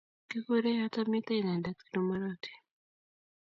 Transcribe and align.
Kiguure 0.29 0.69
yooto 0.77 0.99
mite 1.11 1.33
inendet 1.39 1.79
Rumuruti. 1.93 2.51